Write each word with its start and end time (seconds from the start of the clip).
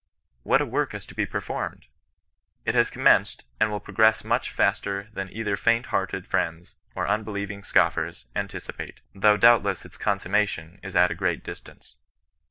What 0.41 0.61
a 0.61 0.65
work 0.65 0.95
is 0.95 1.05
to 1.05 1.13
be 1.13 1.27
performed 1.27 1.85
I 2.65 2.71
It 2.71 2.75
\i»» 2.75 2.79
<:«asEMS5iRsA.> 2.79 2.97
168 2.97 2.97
CHBISTIAN 2.97 3.03
NON 3.03 3.21
BESISTANGE. 3.21 3.45
and 3.59 3.69
will 3.71 3.79
progress 3.79 4.23
much 4.23 4.49
faster 4.51 5.09
than 5.13 5.29
either 5.31 5.55
faint 5.55 5.85
hearted 5.85 6.25
friends 6.25 6.75
or 6.95 7.07
unbelieving 7.07 7.61
scoffers 7.63 8.25
anticipate; 8.35 9.01
though 9.13 9.37
doubt 9.37 9.61
less 9.61 9.85
its 9.85 9.97
consummation 9.97 10.79
is 10.81 10.95
at 10.95 11.11
a 11.11 11.13
great 11.13 11.43
distance. 11.43 11.97